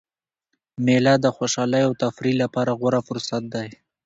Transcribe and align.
مېله 0.85 1.13
د 1.21 1.25
خوشحالۍ 1.37 1.81
او 1.87 1.93
تفریح 2.03 2.35
له 2.41 2.47
پاره 2.53 2.73
غوره 2.79 3.01
فرصت 3.07 3.43
دئ. 3.53 3.69